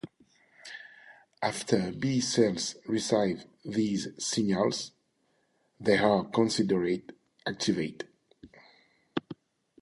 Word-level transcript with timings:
After 1.43 1.91
B 1.91 2.21
cells 2.21 2.75
receive 2.87 3.45
these 3.63 4.07
signals, 4.17 4.93
they 5.79 5.99
are 5.99 6.25
considered 6.25 7.13
activated. 7.47 8.07